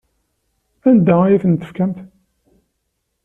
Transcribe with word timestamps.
Anda 0.87 1.15
ay 1.23 1.41
ten-tefkamt? 1.43 1.99